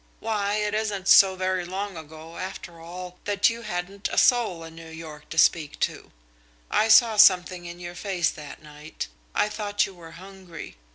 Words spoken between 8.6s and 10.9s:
night. I thought you were hungry.